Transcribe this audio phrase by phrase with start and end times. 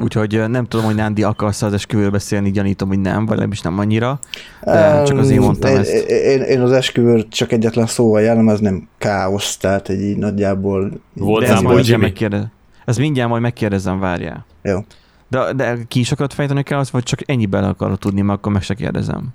[0.00, 3.78] úgyhogy nem tudom, hogy Nándi akarsz az esküvőről beszélni, gyanítom, hogy nem, vagy legalábbis nem
[3.78, 4.18] annyira,
[4.62, 5.92] de csak azért mondtam én, ezt.
[6.08, 11.00] Én, én az esküvőt csak egyetlen szóval jellemezném, káosz, tehát egy így nagyjából...
[11.12, 12.44] Volt De majd mindjárt megkérdez.
[12.84, 14.46] Ezt mindjárt majd megkérdezem, várjál.
[14.62, 14.84] Jó.
[15.28, 18.38] De, de ki is akarod fejteni kell azt, vagy csak ennyi bele akarod tudni, mert
[18.38, 19.28] akkor meg se kérdezem.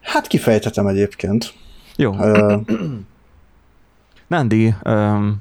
[0.00, 1.54] Hát kifejthetem egyébként.
[1.96, 2.14] Jó.
[2.20, 2.56] Ö,
[4.26, 5.36] Nándi, um,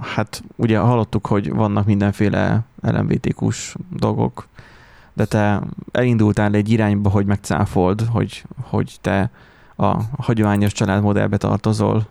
[0.00, 4.48] hát ugye hallottuk, hogy vannak mindenféle LMBTQ-s dolgok,
[5.12, 5.60] de te
[5.92, 9.30] elindultál egy irányba, hogy megcáfold, hogy, hogy te
[9.76, 12.06] a hagyományos családmodellbe tartozol.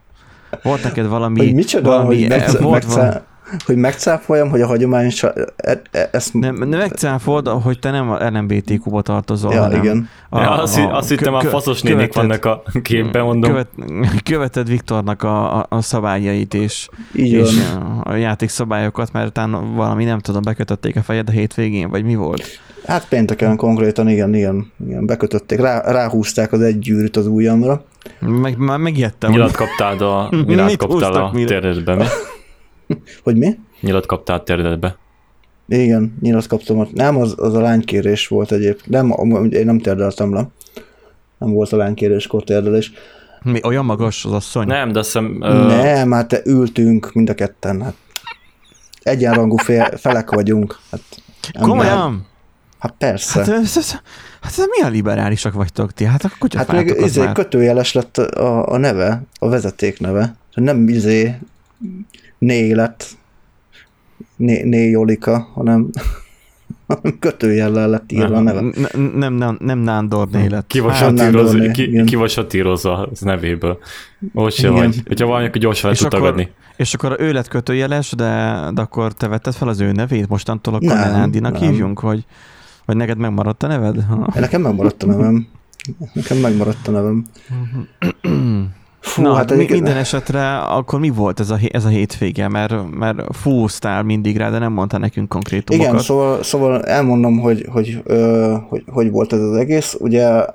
[0.63, 1.40] Volt neked valami...
[1.40, 3.26] hogy micsoda, valami, hogy, megca- volt megca-
[3.66, 5.23] hogy megcáfoljam, hogy a hagyományos...
[5.23, 10.09] E- e- ezt, nem, nem megcáfold, hogy te nem a LMBTQ-ba tartozol, ja, hanem igen.
[10.30, 13.49] A, Ja, azt, a- azt hittem, a faszos nénik vannak a képben, mondom.
[13.52, 13.67] Követ,
[14.30, 17.99] követed Viktornak a, a, a szabályait és, Így és van.
[17.99, 22.43] a játékszabályokat, mert utána valami, nem tudom, bekötötték a fejed a hétvégén, vagy mi volt?
[22.85, 27.84] Hát pénteken konkrétan, igen, igen, igen bekötötték, rá, ráhúzták az egy gyűrűt az ujjamra.
[28.20, 29.31] Meg, már megijedtem.
[29.31, 31.74] Nyilat kaptál a, nyilat Mit kaptál a mire?
[33.23, 33.59] Hogy mi?
[33.82, 34.98] Nyilat kaptál a térdedbe.
[35.68, 36.87] Igen, nyilat kaptam.
[36.93, 38.90] Nem, az, az a lánykérés volt egyébként.
[38.90, 39.13] Nem,
[39.49, 40.48] én nem térdeltem le.
[41.37, 42.91] Nem volt a lánykéréskor térdelés.
[43.43, 44.68] Mi, olyan magas az asszony?
[44.68, 45.41] Nem, de azt hiszem...
[45.41, 47.81] Ö, nem, hát te ültünk mind a ketten.
[47.81, 47.96] Hát
[49.01, 50.79] egyenrangú fél, felek vagyunk.
[50.91, 51.01] Hát.
[51.59, 52.27] Komolyan?
[52.79, 53.40] Hát persze.
[53.40, 53.91] Hát, ez, ez,
[54.41, 56.03] hát ez milyen liberálisak vagytok ti?
[56.03, 60.35] Hát akkor Hát még izé, kötőjeles lett a, a neve, a vezeték neve.
[60.53, 61.40] Nem izé
[62.40, 63.05] né lett,
[64.35, 65.90] né, né Jolika, hanem,
[67.19, 68.62] kötőjellel lett írva a neve.
[68.62, 70.68] Nem, nem, nem, nem Nándor élet.
[70.68, 72.16] Ki vagy, Hát, nem satíroz, ki, ki
[73.12, 73.78] az nevéből.
[74.31, 74.79] Most se Igen.
[74.79, 75.01] vagy.
[75.07, 76.51] Hogyha valami, akkor gyorsan le És tud akkor- tagadni.
[76.78, 80.28] És akkor ő lett kötőjeles, de, de akkor te vetted fel az ő nevét?
[80.28, 81.62] Mostantól akkor Nem, Nándinak nem.
[81.62, 82.01] hívjunk?
[82.01, 82.25] Vagy,
[82.85, 84.03] vagy neked megmaradt a neved?
[84.03, 84.28] Ha.
[84.40, 85.47] Nekem megmaradt a nevem.
[86.13, 87.25] Nekem megmaradt a nevem.
[89.00, 92.48] Fú, Na, hát mi, egyébként- minden esetre akkor mi volt ez a, ez a hétvége?
[92.48, 95.90] Mert, mert fúztál mindig rá, de nem mondtál nekünk konkrétumokat.
[95.90, 99.96] Igen, szóval, szóval elmondom, hogy hogy, ö, hogy hogy volt ez az egész.
[100.00, 100.46] Ugye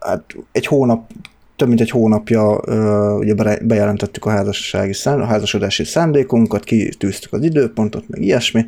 [0.00, 0.22] hát
[0.52, 1.10] egy hónap,
[1.56, 7.42] több mint egy hónapja ö, ugye bejelentettük a házassági szán, a házasodási szándékunkat, kitűztük az
[7.42, 8.64] időpontot, meg ilyesmi.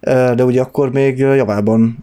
[0.00, 1.98] De ugye akkor még javában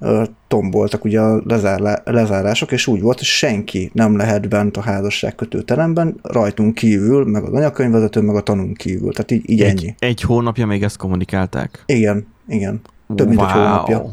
[0.47, 5.35] tomboltak ugye a lezárlá, lezárások, és úgy volt, hogy senki nem lehet bent a házasság
[5.35, 9.13] kötőteremben, rajtunk kívül, meg az anyakönyvvezető, meg a tanunk kívül.
[9.13, 9.87] Tehát így, így ennyi.
[9.87, 11.83] egy, egy hónapja még ezt kommunikálták.
[11.85, 12.81] Igen, igen.
[13.15, 14.05] Több mint egy hónapja.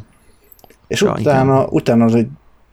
[0.87, 2.29] És Ja, utána, utána az egy,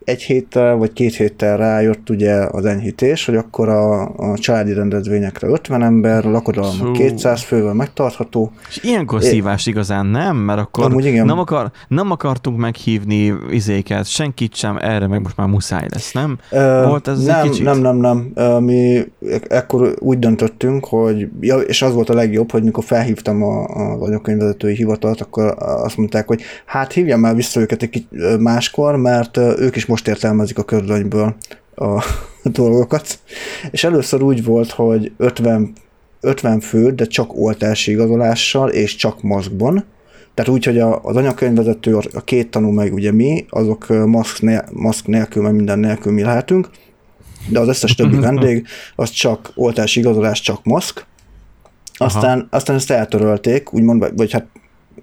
[0.09, 5.47] egy héttel vagy két héttel rájött ugye az enyhítés, hogy akkor a, a családi rendezvényekre
[5.47, 6.91] 50 ember, a lakodalmak Fú.
[6.91, 8.51] 200 fővel megtartható.
[8.69, 11.25] És ilyenkor É- szívás igazán nem, mert akkor Amúgy igen.
[11.25, 16.37] nem, akar, nem akartunk meghívni izéket, senkit sem, erre meg most már muszáj lesz, nem?
[16.51, 17.63] Ö, Volt ez egy nem, kicsit?
[17.63, 18.33] nem, nem, nem.
[18.63, 19.05] Mi
[19.47, 24.01] ekkor úgy döntöttünk, hogy, ja, és az volt a legjobb, hogy mikor felhívtam a, az
[24.01, 28.07] anyakönyvvezetői hivatalt, akkor azt mondták, hogy hát hívjam már vissza őket egy
[28.39, 31.35] máskor, mert ők is most értelmezik a körbönyből
[31.75, 32.03] a
[32.43, 33.19] dolgokat.
[33.71, 35.73] És először úgy volt, hogy 50,
[36.21, 39.85] 50 fő, de csak oltási igazolással és csak maszkban.
[40.33, 44.65] Tehát úgy, hogy a, az anyakönyvvezető, a két tanú, meg ugye mi, azok maszk, nél,
[44.73, 46.69] maszk nélkül, meg minden nélkül mi lehetünk,
[47.49, 51.05] de az összes többi vendég, az csak oltási igazolás, csak maszk.
[51.93, 54.45] Aztán, aztán ezt eltörölték, úgymond, vagy hát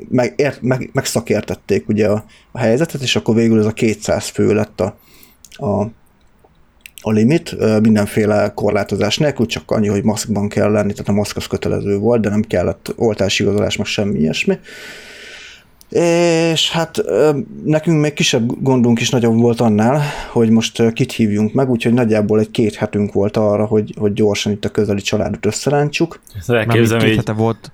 [0.08, 4.54] meg, ért, meg, megszakértették ugye a, a helyzetet, és akkor végül ez a 200 fő
[4.54, 4.98] lett a,
[5.50, 5.90] a,
[7.00, 11.46] a limit, mindenféle korlátozás nélkül, csak annyi, hogy maszkban kell lenni, tehát a maszk az
[11.46, 14.58] kötelező volt, de nem kellett oltási igazolás, meg semmi ilyesmi.
[15.88, 17.02] És hát
[17.64, 20.02] nekünk még kisebb gondunk is nagyobb volt annál,
[20.32, 24.52] hogy most kit hívjunk meg, úgyhogy nagyjából egy két hetünk volt arra, hogy, hogy gyorsan
[24.52, 26.20] itt a közeli családot összerántsuk.
[26.46, 27.72] Mármint elképzelem, két hete volt,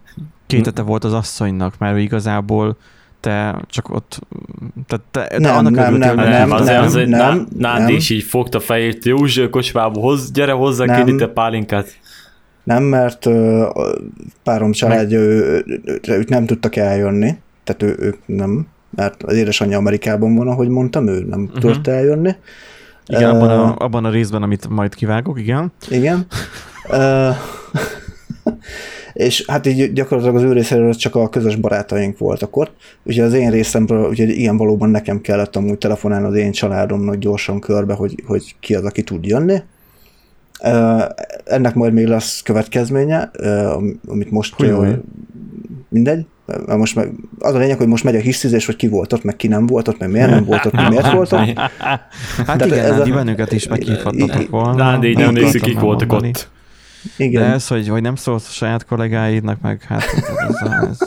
[0.56, 2.76] két hete volt az asszonynak, mert igazából
[3.20, 4.18] te csak ott,
[4.86, 7.58] tehát te, te Nem, annak nem, örültél, nem, hogy nem, azért, nem, azért nem, Ná-
[7.58, 7.94] Nándi nem.
[7.94, 10.96] is így fogta fejét, Józsi kocsmába, hoz, gyere hozzá Nem.
[10.96, 11.98] két liter pálinkát.
[12.62, 13.72] Nem, mert a
[14.42, 19.78] párom családja, ő, ő, ők nem tudtak eljönni, tehát ő, ők nem, mert az édesanyja
[19.78, 21.58] Amerikában van, ahogy mondtam, ő nem uh-huh.
[21.58, 22.34] tudott eljönni.
[23.06, 25.72] Igen, abban Ö, a, abban a részben, amit majd kivágok, igen.
[25.88, 26.26] Igen.
[26.88, 27.30] Ö,
[29.12, 32.72] és hát így gyakorlatilag az ő részéről csak a közös barátaink voltak ott.
[33.02, 37.60] Ugye az én részemről, ugye igen, valóban nekem kellett amúgy telefonálni az én családomnak gyorsan
[37.60, 39.62] körbe, hogy, hogy ki az, aki tud jönni.
[41.44, 43.30] Ennek majd még lesz következménye,
[44.06, 44.88] amit most Hújjaj.
[44.88, 44.92] ö,
[45.88, 46.26] mindegy.
[46.66, 49.36] most meg, az a lényeg, hogy most megy a hisztizés, hogy ki volt ott, meg
[49.36, 51.40] ki nem volt ott, meg miért nem volt ott, meg miért volt ott.
[52.46, 54.74] Hát De igen, ez a- Nándi, bennünket is meghívhattatok volna.
[54.74, 56.32] Nándi, így nem nézik, kik voltak elmondani.
[57.04, 57.16] Ott.
[57.18, 57.42] De Igen.
[57.42, 60.02] ez, hogy, hogy nem szólsz a saját kollégáidnak, meg hát
[60.48, 60.98] ez, ez.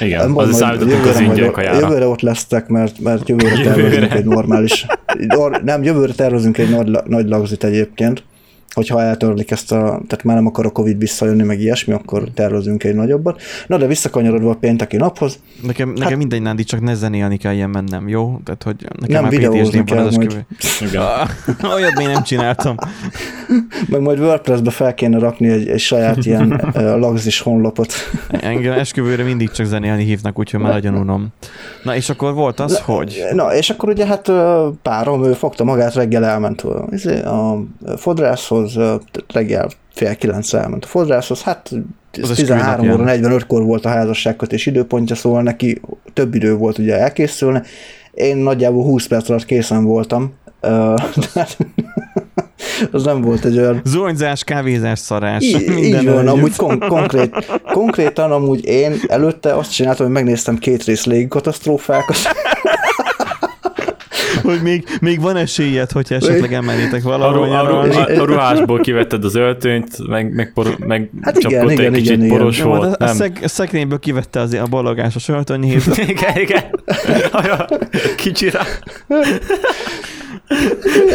[0.00, 1.78] Igen, Mondom, hogy számítottunk az jövőre ingyen majd- kajára.
[1.78, 3.74] Jövőre ott lesztek, mert, mert jövőre Jövőre.
[3.74, 4.86] tervezünk egy normális...
[5.28, 8.22] Or, nem, jövőre tervezünk egy nagy, nagy lagzit egyébként,
[8.74, 12.84] hogyha eltörlik ezt a, tehát már nem akar a Covid visszajönni, meg ilyesmi, akkor tervezünk
[12.84, 13.42] egy nagyobbat.
[13.66, 17.52] Na de visszakanyarodva a pénteki naphoz, Nekem, nekem Hát- mindegy, Nándi, csak ne zenélni kell
[17.52, 18.40] ilyen mennem, jó?
[18.44, 20.44] Tehát, hogy nekem Nem, már videózni kell az majd.
[20.58, 20.90] esküvő.
[20.90, 21.02] Igen.
[21.74, 22.74] Olyat még nem csináltam.
[23.88, 27.92] meg majd WordPress-be fel kéne rakni egy, egy saját ilyen lagzis honlapot.
[28.30, 31.28] Engem esküvőre mindig csak zenélni hívnak, úgyhogy már nagyon unom.
[31.82, 33.22] Na és akkor volt az, hogy?
[33.32, 34.32] Na, és akkor ugye hát
[34.82, 37.64] párom, ő fogta magát, reggel elment a, izé, a
[37.96, 38.94] fodrászhoz, ö,
[39.32, 41.70] reggel fél kilenc elment a fodrászhoz, hát
[42.22, 43.20] Az esküvő 13 óra napján.
[43.22, 45.80] 45-kor volt a házasságkötés időpontja, szóval neki
[46.12, 47.60] több idő volt ugye elkészülni.
[48.14, 50.34] Én nagyjából 20 perc alatt készen voltam.
[50.60, 51.56] Tehát
[52.92, 55.42] az nem volt egy olyan Zuhanyzás, kávézás, szarás.
[55.42, 60.58] így, minden így van, amúgy kon- konkrét, konkrétan amúgy én előtte azt csináltam, hogy megnéztem
[60.58, 62.16] két rész légikatasztrófákat,
[64.44, 67.94] Hogy még, még van esélyed, hogyha esetleg elmennétek A, valahol ru- a, nyaralni.
[67.94, 72.06] ru- a, ruhásból kivetted az öltönyt, meg, meg, por, meg Hát igen, igen, egy kicsit
[72.14, 72.36] igen, igen.
[72.38, 72.94] poros de volt.
[73.00, 73.14] a, Nem.
[73.14, 75.82] szeg, a szekrényből kivette az a ballogásos öltönyét.
[76.08, 76.62] igen, igen.
[78.16, 78.60] Kicsire.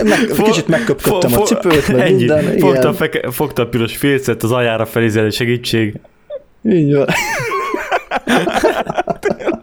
[0.04, 2.16] meg, Fo- kicsit megköpködtem fo- a cipőt, meg ennyi.
[2.16, 2.58] minden.
[2.58, 5.94] Fogta, a feke, fogta a piros félcet az ajára felizeli segítség.
[6.64, 7.06] Így van.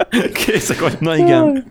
[0.47, 0.97] Készek vagy.
[1.01, 1.67] Na igen.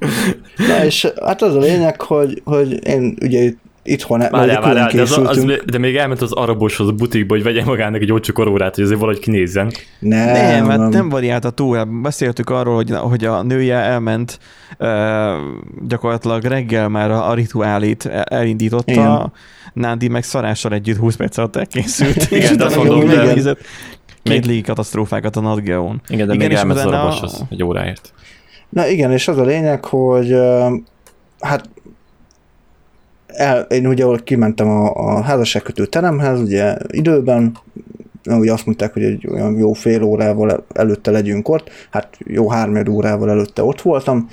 [0.68, 4.90] Na és hát az a lényeg, hogy, hogy én ugye itt- itthon ugye Várjál, várjál,
[4.94, 8.34] de, az, az, de még elment az araboshoz a butikba, hogy vegyen magának egy olcsó
[8.34, 9.72] korórát, hogy azért valahogy kinézzen.
[10.00, 10.26] nem,
[10.66, 11.84] Nem, hát nem variálta túl.
[11.84, 14.40] Beszéltük arról, hogy, hogy a nője elment
[14.80, 14.88] uh,
[15.88, 19.32] gyakorlatilag reggel már a, a rituálét el- elindította, Igen.
[19.74, 22.32] Nándi meg szarással együtt 20 perc alatt elkészült.
[22.32, 23.56] Igen, és de azt mondom, de-
[24.30, 26.02] Két légi katasztrófákat a Nadgeon.
[26.08, 28.14] Igen, de Igen, még az utána- araboshoz egy óráért.
[28.70, 30.36] Na igen, és az a lényeg, hogy
[31.40, 31.70] hát
[33.28, 37.58] el, én ugye ahol kimentem a, a házasságkötő teremhez, ugye időben,
[38.26, 42.88] ugye azt mondták, hogy egy olyan jó fél órával előtte legyünk ott, hát jó három
[42.90, 44.28] órával előtte ott voltam,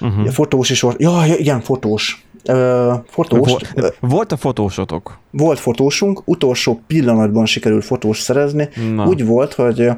[0.00, 0.20] Uh-huh.
[0.20, 2.26] ugye fotós is volt, ja, ja, igen, fotós.
[2.44, 5.18] Ö, fotóst, Volt a fotósotok?
[5.30, 9.06] volt fotósunk, utolsó pillanatban sikerült fotós szerezni, Na.
[9.06, 9.90] úgy volt, hogy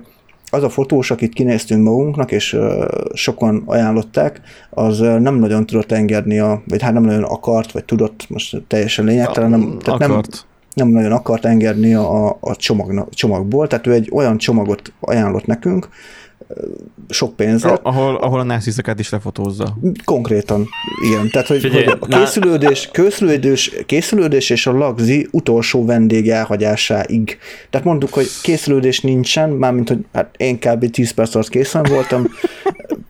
[0.51, 2.57] az a fotós, akit kinéztünk magunknak, és
[3.13, 8.27] sokan ajánlották, az nem nagyon tudott engedni, a, vagy hát nem nagyon akart, vagy tudott,
[8.29, 10.47] most teljesen lényegtelen, nem, tehát nem, Akart.
[10.75, 15.89] nem nagyon akart engedni a, a csomagna, csomagból, tehát ő egy olyan csomagot ajánlott nekünk,
[17.09, 19.77] sok pénzért, Ahol, ahol a násziszakát is lefotózza.
[20.05, 20.69] Konkrétan,
[21.07, 21.31] igen.
[21.31, 27.39] Tehát, hogy, Figyelj, hogy a készülődés, készülődés, készülődés és a lagzi utolsó vendég elhagyásáig.
[27.71, 30.91] Tehát mondtuk, hogy készülődés nincsen, mármint, hogy hát én kb.
[30.91, 32.27] 10 perc alatt készen voltam.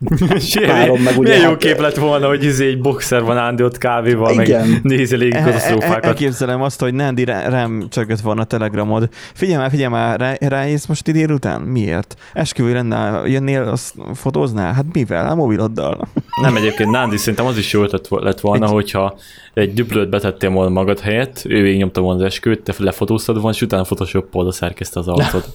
[0.67, 3.63] Párom meg ugye Milyen jó hát- kép lett volna, hogy izé egy boxer van Ándi
[3.63, 4.69] ott kávéval, Igen.
[4.69, 6.05] meg nézi légi E- e- katasztrófákat.
[6.05, 9.09] Elképzelem azt, hogy Nándi rá, rám csörgött volna a telegramod.
[9.35, 11.61] Figyelj már, figyelj már, rá, ráész most idén után?
[11.61, 12.15] Miért?
[12.33, 14.73] Esküvő lenne, jönnél, azt fotóznál?
[14.73, 15.29] Hát mivel?
[15.29, 16.09] A mobiloddal.
[16.43, 19.17] Nem egyébként, Nándi, szerintem az is jó lett volna, Egy- hogyha
[19.55, 23.63] egy duplőt betettél volna magad helyett, ő végignyomta volna az esküvőt, te lefotóztad volna, és
[23.63, 25.45] utána photoshoppolda szerkezte az arcod.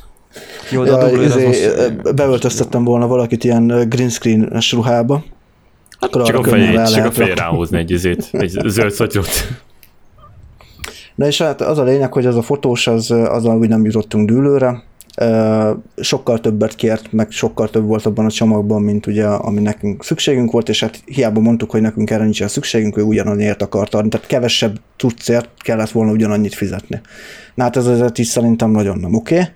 [0.72, 5.24] Jó, de a Ja, az izé, ö, beöltöztettem volna valakit ilyen green screen-es ruhába.
[6.00, 7.34] Akkor Csak a fejét, rá csak a rakni.
[7.34, 9.28] ráhozni egy izét, egy zöld szatyot.
[11.16, 14.30] Na és hát az a lényeg, hogy az a fotós, az, azzal úgy nem jutottunk
[14.30, 14.84] dűlőre.
[15.98, 20.52] Sokkal többet kért, meg sokkal több volt abban a csomagban, mint ugye, ami nekünk szükségünk
[20.52, 24.28] volt, és hát hiába mondtuk, hogy nekünk erre nincsen szükségünk, ő ugyanannyiért akart adni, tehát
[24.28, 27.02] kevesebb tudcért kellett volna ugyanannyit fizetni.
[27.56, 29.36] Na hát ez azért is szerintem nagyon nem oké.
[29.36, 29.48] Okay.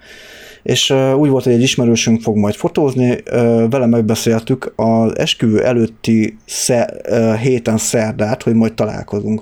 [0.63, 3.23] És úgy volt, hogy egy ismerősünk fog majd fotózni,
[3.69, 9.41] vele megbeszéltük az esküvő előtti sze, uh, héten szerdát, hogy majd találkozunk.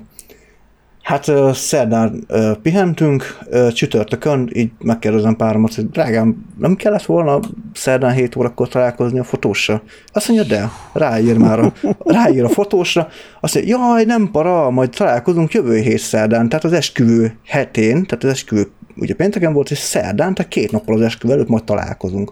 [1.02, 2.28] Hát szerdán
[2.62, 3.38] pihentünk,
[3.74, 7.40] csütörtökön így megkérdezem páromat, hogy drágám, nem kellett volna
[7.74, 9.82] szerdán 7 órakor találkozni a fotóssal?
[10.08, 11.74] Azt mondja, de, ráír már a,
[12.06, 13.08] ráír a fotósra,
[13.40, 18.24] azt mondja, jaj, nem para, majd találkozunk jövő hét szerdán, tehát az esküvő hetén, tehát
[18.24, 18.68] az esküvő
[19.02, 22.32] ugye pénteken volt, és szerdán, tehát két nappal az esküvő előtt majd találkozunk.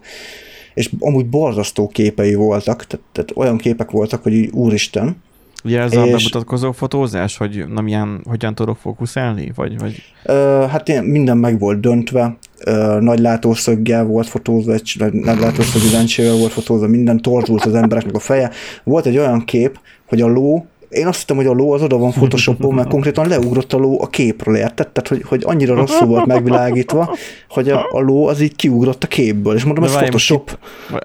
[0.74, 5.18] És amúgy borzasztó képei voltak, tehát, tehát olyan képek voltak, hogy így úristen,
[5.64, 9.52] Ugye ez a És- bemutatkozó fotózás, hogy na milyen, hogyan tudok fókuszálni?
[9.56, 10.04] Vagy, vagy...
[10.24, 15.40] Ö, hát ilyen minden meg volt döntve, ö, nagy látószöggel volt fotózva, egy nagy, nagy
[15.40, 18.52] látószögű lencsével volt fotózva, minden torzult az embereknek a feje.
[18.84, 21.98] Volt egy olyan kép, hogy a ló, én azt hittem, hogy a ló az oda
[21.98, 24.88] van photoshopon, mert konkrétan leugrott a ló a képről, érted?
[24.88, 27.15] Tehát, hogy, hogy annyira rosszul volt megvilágítva,
[27.50, 30.58] hogy a, a ló az így kiugrott a képből, és mondom, De ez várj, Photoshop.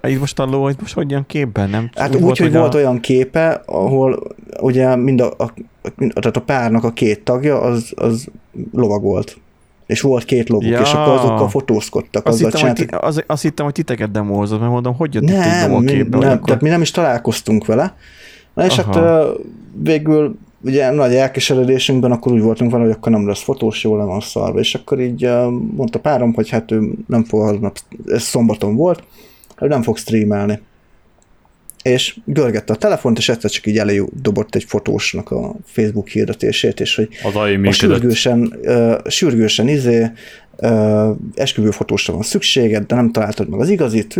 [0.03, 1.91] Itt most a ló, itt most hogyan képben, nem?
[1.95, 2.77] Hát úgy, úgy hogy volt a...
[2.77, 4.23] olyan képe, ahol
[4.61, 5.53] ugye mind a, a,
[5.97, 8.27] mind, tehát a párnak a két tagja az, az
[8.73, 9.37] lovagolt.
[9.87, 10.81] És volt két loguk, Ja.
[10.81, 12.27] és akkor azokkal fotózkodtak.
[12.27, 15.23] Azt hittem, hogy csináltak- ti, az, azt hittem, hogy titeket demózott, mert mondom, hogy jött
[15.23, 16.47] itt nem, ló a képbe, nem, olyankor?
[16.47, 17.97] tehát mi nem is találkoztunk vele.
[18.55, 19.07] Na és hát Aha.
[19.07, 19.35] ö,
[19.83, 24.05] végül ugye nagy elkeseredésünkben akkor úgy voltunk vele, hogy akkor nem lesz fotós, jól le
[24.05, 25.29] van szarva, és akkor így
[25.77, 29.03] mondta párom, hogy hát ő nem fog aznap, ez szombaton volt,
[29.57, 30.61] hogy nem fog streamelni.
[31.83, 36.81] És görgette a telefont, és egyszer csak így elő dobott egy fotósnak a Facebook hirdetését,
[36.81, 40.11] és hogy Az a sürgősen, uh, sürgősen izé,
[41.35, 44.15] esküvőfotósra van szükséged, de nem találtad meg az igazit,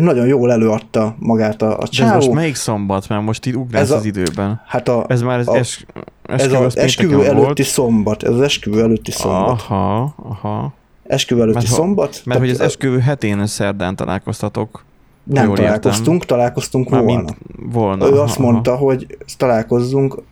[0.00, 2.14] nagyon jól előadta magát a, a De ez csávó.
[2.14, 3.08] most melyik szombat?
[3.08, 4.60] Mert most itt ugrálsz Ez a- az időben.
[4.66, 5.86] Hát a, Ez már az a- es,
[6.22, 7.62] ez esküvő, az az esküvő előtti volt.
[7.62, 9.50] szombat, ez az esküvő előtti szombat.
[9.68, 10.72] Aha, aha.
[11.06, 12.20] Esküvő előtti Mert szombat.
[12.24, 14.84] Mert hogy az tehát, esküvő hetén szerdán találkoztatok.
[15.24, 17.22] nem találkoztunk, találkoztunk Már volna.
[17.22, 17.36] mint
[17.72, 18.06] volna.
[18.06, 18.50] Ő aha, azt aha.
[18.50, 20.22] mondta, hogy találkozzunk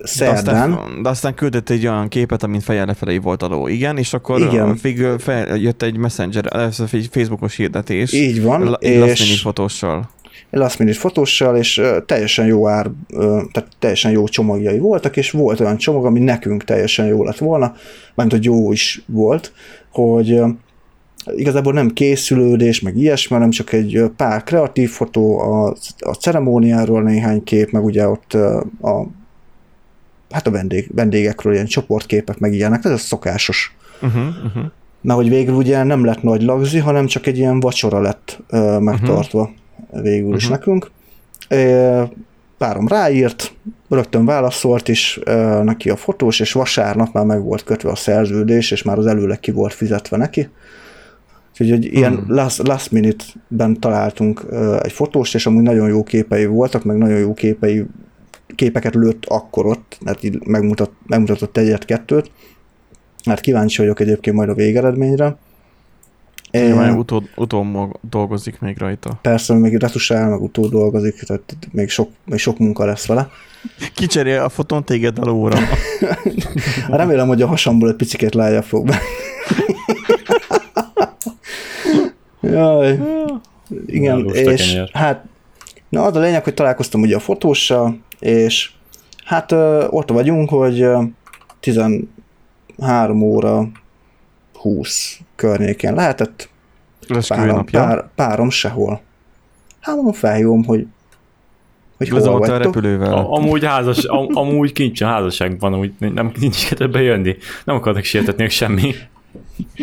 [0.00, 0.72] De szerdán.
[0.72, 3.68] aztán, de aztán küldött egy olyan képet, amint fejjel lefelé volt a ló.
[3.68, 4.78] Igen, és akkor Igen.
[4.82, 8.12] Végül fel, jött egy messenger, egy Facebookos hirdetés.
[8.12, 10.10] Így van, La- egy last minute és fotóssal.
[10.50, 12.90] last minute fotóssal, és teljesen jó ár,
[13.52, 17.74] tehát teljesen jó csomagjai voltak, és volt olyan csomag, ami nekünk teljesen jó lett volna,
[18.14, 19.52] mert hogy jó is volt,
[19.90, 20.40] hogy
[21.36, 27.44] igazából nem készülődés, meg ilyesmi, hanem csak egy pár kreatív fotó a, a ceremóniáról, néhány
[27.44, 28.32] kép, meg ugye ott
[28.82, 29.06] a
[30.34, 33.76] hát a vendég, vendégekről ilyen csoportképek, meg ilyenek, ez a szokásos.
[34.02, 34.64] Uh-huh, uh-huh.
[35.00, 38.78] Mert hogy végül ugye nem lett nagy lagzi, hanem csak egy ilyen vacsora lett ö,
[38.78, 40.02] megtartva uh-huh.
[40.02, 40.52] végül is Mhm.
[40.52, 40.90] nekünk.
[41.48, 42.02] Ö,
[42.58, 43.52] párom ráírt,
[43.88, 48.70] rögtön válaszolt is ö, neki a fotós, és vasárnap már meg volt kötve a szerződés,
[48.70, 50.48] és már az előleg ki volt fizetve neki.
[51.50, 52.34] Úgyhogy egy ilyen Hmm.
[52.34, 57.18] last, last minute-ben találtunk ö, egy fotóst, és amúgy nagyon jó képei voltak, meg nagyon
[57.18, 57.84] jó képei,
[58.54, 62.30] képeket lőtt akkor ott, mert így megmutat, megmutatott egyet-kettőt.
[63.24, 65.36] Hát kíváncsi vagyok egyébként majd a végeredményre.
[66.50, 69.18] É, É, már utó, utó dolgozik még rajta.
[69.22, 73.30] persze még retusál, meg utó dolgozik, tehát még sok, még sok munka lesz vele.
[73.94, 75.58] Kicserél a fotón téged a lóra.
[76.88, 79.00] Remélem, hogy a hasamból egy picit lejjebb fog be.
[82.52, 83.00] Jaj.
[83.86, 85.24] Igen, és hát
[85.88, 88.70] na az a lényeg, hogy találkoztam ugye a fotóssal, és
[89.24, 89.52] hát
[89.90, 91.02] ott vagyunk, hogy ö,
[91.60, 92.06] 13
[93.22, 93.68] óra
[94.52, 96.48] 20 környékén lehetett,
[97.28, 99.00] párom, pár, párom sehol.
[99.80, 100.86] Hát mondom, felhívom, hogy
[101.96, 103.12] hogy hol Lezavarta a repülővel.
[103.12, 107.36] A, amúgy, házas, am, amúgy kincs a házasságban, amúgy nem nincs kedve jönni.
[107.64, 108.94] Nem akarnak sértetni ők semmi.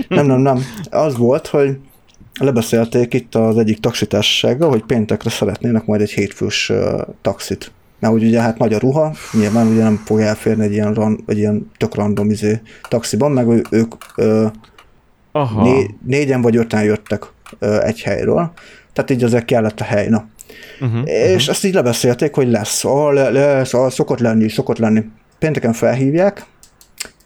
[0.08, 0.64] Nem, nem, nem.
[0.90, 1.78] Az volt, hogy
[2.40, 7.72] lebeszélték itt az egyik taxitársasággal, hogy péntekre szeretnének majd egy hétfős uh, taxit.
[8.02, 11.24] Mert hogy ugye hát nagy a ruha, nyilván ugye nem fog elférni egy ilyen, ran,
[11.28, 14.52] egy ilyen tök random izé, taxiban, meg ő- ők uh,
[15.32, 15.64] Aha.
[15.64, 17.24] né, négyen vagy öten jöttek
[17.60, 18.52] uh, egy helyről,
[18.94, 20.28] tehát így azért kellett a hely, na.
[20.82, 21.10] Uh-huh.
[21.10, 25.04] És ezt így lebeszélték, hogy lesz, ah, le, lesz, ah, szokott lenni, szokott lenni.
[25.40, 26.46] Pénteken felhívják,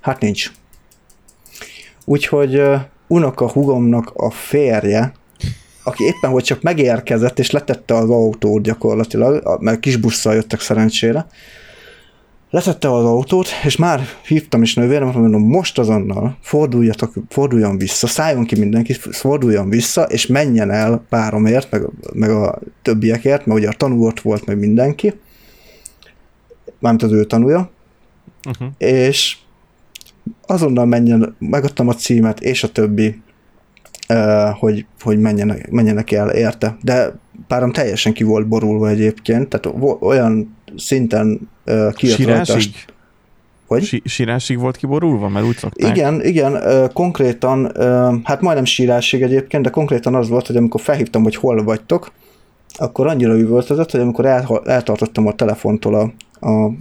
[0.02, 0.52] hát nincs.
[2.06, 5.14] Úgyhogy uh, unoka hugomnak a férje,
[5.86, 11.28] aki éppen hogy csak megérkezett, és letette az autót gyakorlatilag, mert kis busszal jöttek szerencsére,
[12.50, 18.46] letette az autót, és már hívtam is nővérem, mondom, most azonnal forduljatok, forduljon vissza, szálljon
[18.46, 21.82] ki mindenki, forduljon vissza, és menjen el páromért, meg,
[22.14, 25.14] meg a többiekért, mert ugye a tanú ott volt, meg mindenki,
[26.80, 27.74] mármint az ő tanúja,
[28.48, 28.68] Uh-huh.
[28.78, 29.38] és
[30.46, 33.22] azonnal menjen, megadtam a címet, és a többi,
[34.60, 36.78] hogy, hogy menjenek, menjenek el érte.
[36.82, 37.14] De
[37.48, 41.50] párom teljesen ki volt borulva egyébként, tehát olyan szinten
[41.94, 42.74] kijött Sírásig?
[43.68, 43.84] Hogy?
[43.84, 45.30] Si- sírásig volt kiborulva?
[45.30, 45.96] Mert úgy szokták.
[45.96, 46.62] Igen, igen,
[46.94, 47.72] konkrétan,
[48.24, 52.12] hát majdnem sírásig egyébként, de konkrétan az volt, hogy amikor felhívtam, hogy hol vagytok,
[52.78, 56.14] akkor annyira üvöltözött, hogy amikor el, eltartottam a telefontól a,
[56.50, 56.72] a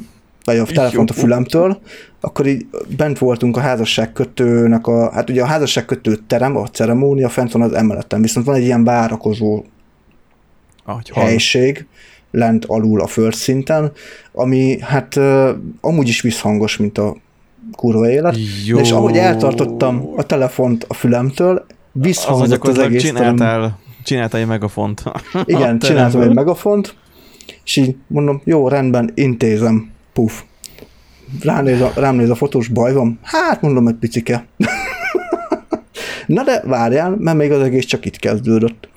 [0.44, 1.80] vagy a telefont a fülemtől,
[2.20, 7.52] akkor így bent voltunk a házasságkötőnek a, hát ugye a házasságkötő terem, a ceremónia fent
[7.52, 9.64] van az emeleten, viszont van egy ilyen várakozó
[10.84, 11.24] Ahogy hall.
[11.24, 11.86] helység,
[12.30, 13.92] lent alul a földszinten,
[14.32, 15.48] ami hát uh,
[15.80, 17.16] amúgy is visszhangos, mint a
[17.72, 18.36] kurva élet.
[18.66, 18.78] Jó.
[18.78, 25.02] És ahogy eltartottam a telefont a fülemtől, visszhangzott az, az egész csináltál, csináltál egy megafont.
[25.44, 26.94] Igen, csináltam egy megafont,
[27.64, 30.42] és így mondom, jó, rendben, intézem, puf.
[31.42, 33.18] Ránéz a, rám néz a fotós, baj van?
[33.23, 34.47] Hát mondom, egy picike.
[36.26, 38.88] Na de várjál, mert még az egész csak itt kezdődött.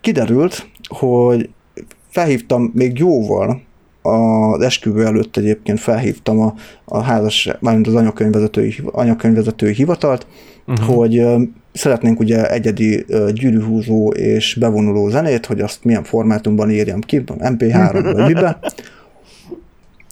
[0.00, 1.50] Kiderült, hogy
[2.08, 3.62] felhívtam még jóval
[4.02, 10.26] az esküvő előtt egyébként felhívtam a, a házas, mármint az anyakönyvvezetői, anyakönyvvezetői hivatalt,
[10.66, 10.86] uh-huh.
[10.86, 11.26] hogy
[11.72, 18.26] szeretnénk ugye egyedi gyűrűhúzó és bevonuló zenét, hogy azt milyen formátumban írjam ki, MP3 vagy
[18.26, 18.56] miben.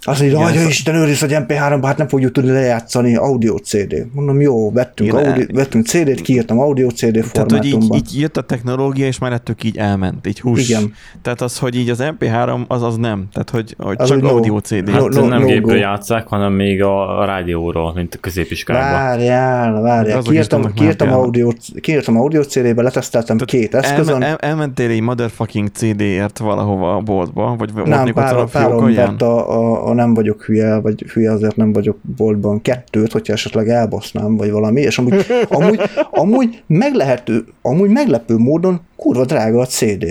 [0.05, 4.07] Azt mondja, hogy Isten őriz, hogy MP3-ban hát nem fogjuk tudni lejátszani audio CD.
[4.13, 7.49] Mondom, jó, vettünk, Igen, audio, vettünk CD-t, kiírtam audio CD formátumban.
[7.49, 10.69] Tehát, hogy így, így jött a technológia, és mellettük így elment, így hús.
[10.69, 10.95] Igen.
[11.23, 13.29] Tehát az, hogy így az MP3, az az nem.
[13.33, 14.91] Tehát, hogy, hogy az csak audio CD.
[14.91, 18.93] Hát no, no, nem no gépről játszák, hanem még a, a rádióról, mint a középiskolában.
[18.93, 20.23] Várjál, várjál.
[20.23, 24.23] Kiírtam, kiírtam, audio, kiírtam audio CD-be, leteszteltem Tehát két eszközön.
[24.23, 27.55] El, el, elmentél egy motherfucking CD-ért valahova a boltba?
[27.59, 31.73] Vagy nem, pár, párom vett a, a, a nem vagyok hülye, vagy hülye azért nem
[31.73, 35.81] vagyok boltban kettőt, hogyha esetleg elbasznám, vagy valami, és amúgy, amúgy,
[36.11, 40.03] amúgy, meglehető, amúgy meglepő módon kurva drága a CD.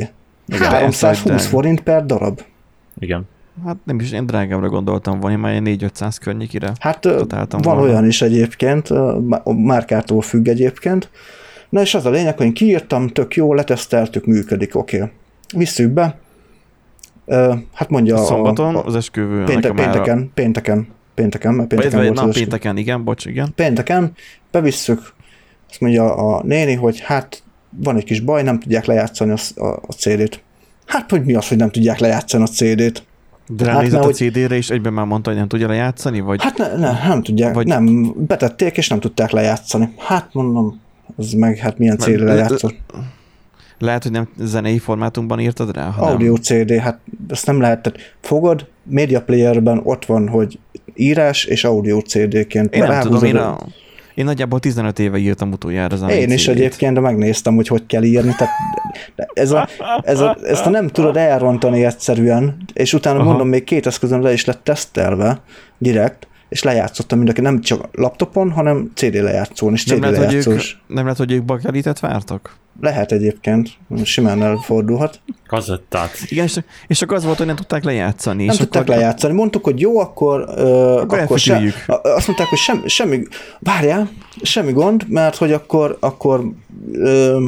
[0.48, 2.42] Igen, 320 forint per darab.
[3.00, 3.28] Igen.
[3.66, 7.82] Hát nem is, én drágábbra gondoltam volna, én már 4-500 környékére Hát van volna.
[7.82, 8.90] olyan is egyébként,
[9.44, 11.10] a márkától függ egyébként.
[11.70, 14.98] Na és az a lényeg, hogy én kiírtam, tök jó, leteszteltük, működik, oké.
[14.98, 15.10] Okay.
[15.56, 16.20] Visszük be,
[17.74, 19.44] hát mondja Szombaton, a, a, az esküvő.
[19.44, 20.32] Pénte, pénteken, a...
[20.34, 23.52] pénteken, pénteken, mert pénteken vagy, volt na, pénteken, igen, bocs, igen.
[23.56, 24.12] Pénteken
[24.52, 25.14] bevisszük,
[25.70, 29.80] azt mondja a néni, hogy hát van egy kis baj, nem tudják lejátszani a, a,
[29.88, 30.44] a CD-t.
[30.86, 33.04] Hát, hogy mi az, hogy nem tudják lejátszani a CD-t?
[33.48, 36.20] De hát ránézett hát, a CD-re, és egyben már mondta, hogy nem tudja lejátszani?
[36.20, 36.44] Vagy...
[36.44, 37.68] Hát ne, ne, nem tudják, vagy...
[37.68, 39.94] nem, betették, és nem tudták lejátszani.
[39.98, 40.80] Hát mondom,
[41.18, 42.76] az meg, hát milyen CD-re lejátszott.
[43.82, 45.90] Lehet, hogy nem zenei formátumban írtad rá?
[45.90, 46.12] Hanem...
[46.14, 47.82] Audio CD, hát ezt nem lehet.
[47.82, 50.60] Tehát fogod, Media Playerben ott van, hogy
[50.96, 52.76] írás és audio CD-ként.
[52.76, 53.58] Én nem tudom, én, a,
[54.14, 56.56] én nagyjából 15 éve írtam utoljára zenei Én is CD-t.
[56.56, 58.36] egyébként, de megnéztem, hogy hogy kell írni.
[58.38, 58.54] Tehát
[59.34, 59.68] ez a,
[60.04, 63.28] ez a, ezt a nem tudod elrontani egyszerűen, és utána Aha.
[63.28, 65.42] mondom, még két eszközön le is lett tesztelve
[65.78, 70.74] direkt, és lejátszottam mindenki, nem csak laptopon, hanem CD lejátszón és CD nem lehet, lejátszós.
[70.74, 72.56] Ők, nem lehet, hogy ők bakelitet vártak?
[72.82, 73.70] Lehet egyébként,
[74.04, 75.20] simán elfordulhat.
[75.48, 76.10] Kazettát.
[76.28, 78.46] Igen, és, és csak az volt, hogy nem tudták lejátszani.
[78.46, 78.96] Nem és tudták akkor...
[78.96, 79.34] lejátszani.
[79.34, 83.22] Mondtuk, hogy jó, akkor, akkor, akkor se, azt mondták, hogy sem, semmi,
[83.60, 84.10] várjál,
[84.42, 86.52] semmi gond, mert hogy akkor, akkor
[86.92, 87.48] ö,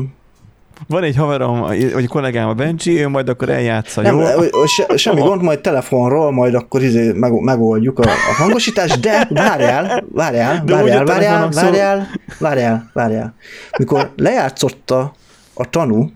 [0.88, 1.60] van egy haverom,
[1.94, 4.66] vagy kollégám a Benji, ő majd akkor eljátsza, nem, jó?
[4.66, 10.04] Se, semmi gond, majd telefonról, majd akkor izé meg, megoldjuk a, a hangosítást, de várjál,
[10.12, 12.08] várjál, de várjál, várjál, várjál,
[12.40, 13.36] várjál, várjál.
[13.78, 15.14] Mikor lejátszotta
[15.54, 16.12] a tanú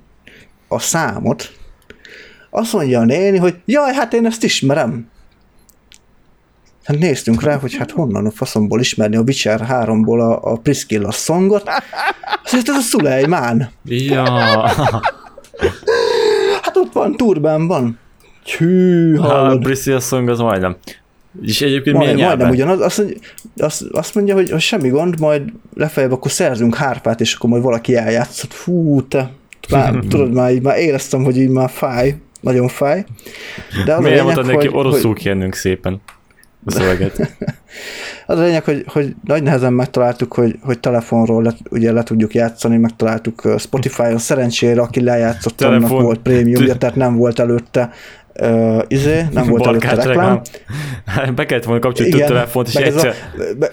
[0.68, 1.52] a számot,
[2.50, 5.10] azt mondja a néni, hogy jaj, hát én ezt ismerem.
[6.88, 11.12] Hát néztünk rá, hogy hát honnan a faszomból ismerni a Witcher 3-ból a, a Priscilla
[11.12, 11.70] szongot.
[12.44, 13.70] Azt ez a Szulejmán.
[13.84, 14.24] Ja.
[16.62, 18.00] hát ott van, van.
[18.58, 19.58] Hű, hallod.
[19.58, 20.76] A Priscilla szong az majdnem.
[21.42, 22.80] És egyébként Majd, milyen Majdnem ugyanaz.
[22.80, 23.18] Azt, mondja,
[23.58, 27.64] azt, azt mondja, hogy, hogy semmi gond, majd lefeljebb akkor szerzünk hárpát, és akkor majd
[27.64, 28.54] valaki eljátszott.
[28.54, 29.32] Fú, te,
[29.70, 33.06] már, tudod, már, így, már éreztem, hogy így már fáj, nagyon fáj.
[33.86, 35.22] De az Miért mondtad neki, oroszul hogy...
[35.22, 36.02] kérnünk szépen
[36.66, 37.20] a szöveget.
[38.26, 42.34] az a lényeg, hogy, hogy nagy nehezen megtaláltuk, hogy, hogy telefonról le, ugye le tudjuk
[42.34, 45.84] játszani, megtaláltuk Spotify-on, szerencsére, aki lejátszott, Telefon.
[45.84, 47.92] annak volt prémiumja, tehát nem volt előtte
[48.42, 50.42] uh, izé, nem volt előtte reklám.
[51.06, 51.36] reklám.
[51.36, 53.14] Be kellett volna kapcsolni a telefont, és egyszer...
[53.38, 53.72] A, be,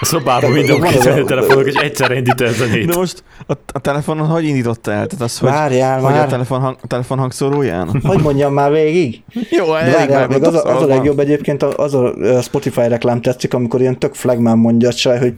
[0.00, 2.86] a szobában minden a telefonok, és egyszerre indít el zenét.
[2.86, 5.06] De most a, a telefonon hogy indította el?
[5.06, 6.26] Tehát az, hogy, Várjál hogy már.
[6.26, 8.00] a telefon, hang, telefon hangszóróján?
[8.04, 9.22] Hogy mondjam már végig?
[9.50, 13.54] Jó, elég Várjál, meg az, a, az a legjobb egyébként, az a Spotify reklám tetszik,
[13.54, 15.34] amikor ilyen tök flagmán mondja a csaj, hogy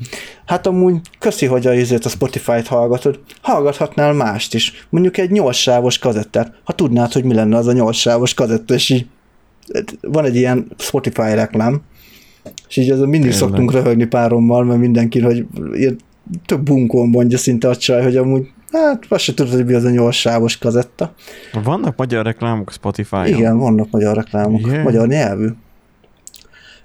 [0.47, 4.87] hát amúgy köszi, hogy a, izét a Spotify-t hallgatod, hallgathatnál mást is.
[4.91, 9.07] Mondjuk egy nyolcsávos kazettát, ha tudnád, hogy mi lenne az a nyolcsávos kazetta, és így
[10.01, 11.83] van egy ilyen Spotify reklám,
[12.69, 13.49] és így azon mindig Tényleg.
[13.49, 15.99] szoktunk röhögni párommal, mert mindenki, hogy ilyen
[16.47, 19.85] több bunkón mondja szinte a csaj, hogy amúgy Hát, azt se tudod, hogy mi az
[19.85, 21.13] a nyolc sávos kazetta.
[21.65, 23.27] Vannak magyar reklámok Spotify-on?
[23.27, 24.83] Igen, vannak magyar reklámok, yeah.
[24.83, 25.49] magyar nyelvű.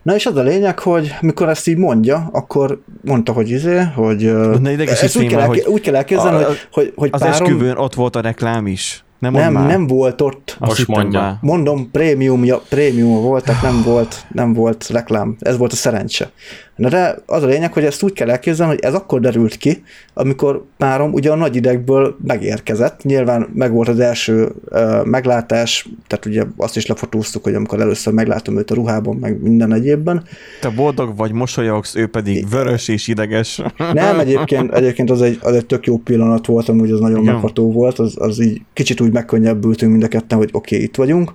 [0.02, 4.24] Na és az a lényeg, hogy mikor ezt így mondja, akkor mondta, hogy izé, hogy...
[4.62, 7.34] De ezt úgy, kell, hogy úgy kell elképzelni, hogy, hogy, hogy Az párom...
[7.34, 9.04] esküvőn ott volt a reklám is.
[9.20, 10.58] Nem, nem, nem volt ott.
[10.60, 11.20] Most mondja.
[11.20, 11.38] Már.
[11.42, 15.36] Mondom, prémium, ja, prémium volt, tehát nem volt, nem volt reklám.
[15.40, 16.32] Ez volt a szerencse.
[16.76, 19.84] Na de az a lényeg, hogy ezt úgy kell elképzelni, hogy ez akkor derült ki,
[20.14, 23.04] amikor párom ugye a nagy idegből megérkezett.
[23.04, 28.14] Nyilván meg volt az első uh, meglátás, tehát ugye azt is lefotóztuk, hogy amikor először
[28.14, 30.24] meglátom őt a ruhában, meg minden egyébben.
[30.62, 33.62] Te boldog vagy, mosolyogsz, ő pedig vörös és ideges.
[33.94, 37.34] Nem, egyébként, egyébként az, egy, az egy tök jó pillanat volt, amúgy az nagyon Igen.
[37.34, 40.96] megható volt, az, az így kicsit úgy megkönnyebbültünk mind a ketten, hogy oké, okay, itt
[40.96, 41.34] vagyunk.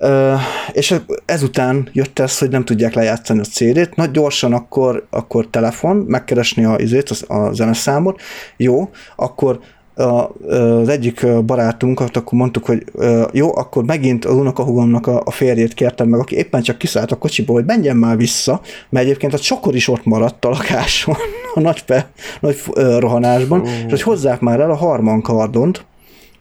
[0.00, 0.40] Uh,
[0.72, 5.96] és ezután jött ez, hogy nem tudják lejátszani a CD-t, nagy gyorsan akkor, akkor telefon,
[5.96, 8.20] megkeresni a, izét, a zeneszámot,
[8.56, 9.60] jó, akkor
[9.96, 12.84] a, az egyik barátunkat, akkor mondtuk, hogy
[13.32, 17.16] jó, akkor megint az unokahúgomnak a, a férjét kértem meg, aki éppen csak kiszállt a
[17.16, 21.16] kocsiból, hogy menjen már vissza, mert egyébként a csokor is ott maradt a lakáson,
[21.54, 22.62] a nagy, pe, nagy
[22.98, 23.68] rohanásban, uh.
[23.68, 25.84] és hogy hozzák már el a harman kardont,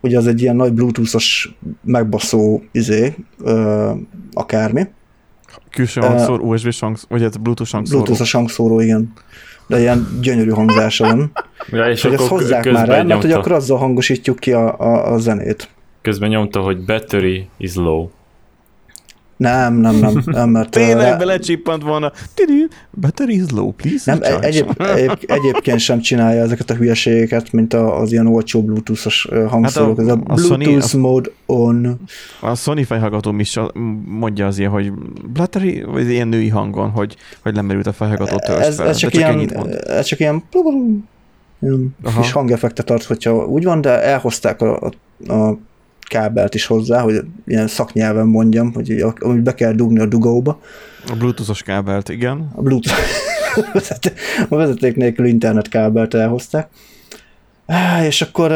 [0.06, 3.14] ugye az egy ilyen nagy bluetoothos megbaszó izé,
[3.44, 3.92] ö,
[4.34, 4.88] akármi.
[5.70, 7.98] Külső hangszóró, uh, USB hangszóró, vagy ez bluetooth hangszóró.
[7.98, 9.14] Bluetoothos hangszóró, igen.
[9.68, 11.32] De ilyen gyönyörű hangzása van.
[11.72, 15.14] Ja, és hogy ezt hozzák már el, mert hogy akkor azzal hangosítjuk ki a, a,
[15.14, 15.70] a zenét.
[16.02, 18.10] Közben nyomta, hogy battery is low.
[19.38, 20.70] Nem, nem, nem, nem mert...
[20.80, 22.12] Tényleg uh, belecsippant volna.
[23.02, 24.12] Battery is low, please.
[24.12, 29.28] Nem, e- egyéb, egyéb, egyébként sem csinálja ezeket a hülyeségeket, mint az ilyen olcsó bluetooth-os
[29.48, 29.98] hangszórók.
[29.98, 32.00] Hát a, ez a, a Bluetooth Sony, mode on.
[32.42, 33.60] A Sony fejhallgatóm is
[34.06, 34.92] mondja azért, hogy
[35.34, 39.68] battery, vagy ilyen női hangon, hogy, hogy lemerült a fejhallgató ez, ez, csak, csak ilyen,
[39.88, 40.44] ez csak ilyen
[41.60, 44.92] ilyen kis hangeffektet tart, hogyha úgy van, de elhozták a,
[45.28, 45.58] a, a
[46.08, 50.60] kábelt is hozzá, hogy ilyen szaknyelven mondjam, hogy amit be kell dugni a dugóba.
[51.08, 52.52] A bluetoothos kábelt, igen.
[52.56, 53.00] A bluetooth
[54.50, 56.70] a vezeték nélkül internet kábelt elhozták.
[58.08, 58.52] És akkor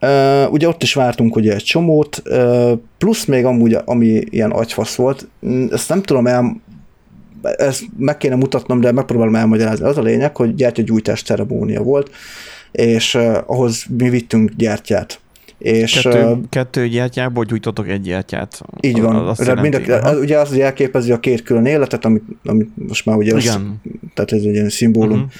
[0.00, 4.94] uh, ugye ott is vártunk ugye egy csomót, uh, plusz még amúgy, ami ilyen agyfasz
[4.94, 5.28] volt,
[5.70, 6.60] ezt nem tudom el,
[7.42, 9.86] ezt meg kéne mutatnom, de megpróbálom elmagyarázni.
[9.86, 12.10] Az a lényeg, hogy gyertyagyújtás ceremónia volt,
[12.72, 15.20] és uh, ahhoz mi vittünk gyertyát
[15.58, 18.60] és, kettő, uh, kettő gyertyából gyújtotok egy gyertyát.
[18.80, 19.16] Így van.
[19.16, 23.16] Azt jelenti, mind a, ugye az, elképezi a két külön életet, amit, amit most már
[23.16, 23.80] ugye, Igen.
[23.84, 25.12] Az, tehát ez egy ilyen szimbólum.
[25.12, 25.30] Uh-huh.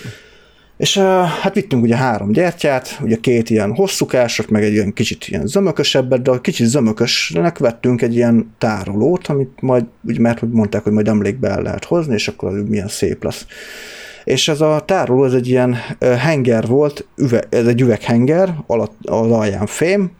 [0.76, 5.28] És uh, hát vittünk ugye három gyertyát, ugye két ilyen hosszúkásot, meg egy ilyen kicsit
[5.28, 10.50] ilyen zömökösebbet, de a kicsit zömökösnek vettünk egy ilyen tárolót, amit majd, úgy mert hogy
[10.50, 13.46] mondták, hogy majd emlékbe el lehet hozni, és akkor az milyen szép lesz.
[14.28, 19.30] És ez a tároló, ez egy ilyen henger volt, üve, ez egy üveghenger, alatt, az
[19.30, 20.10] alján fém,